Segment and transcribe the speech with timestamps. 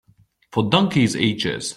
[0.51, 1.65] For donkeys' ages.